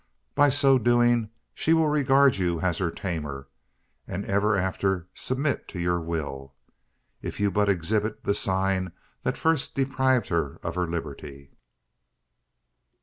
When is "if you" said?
7.21-7.51